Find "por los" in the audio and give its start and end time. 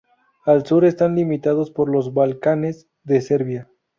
1.69-2.11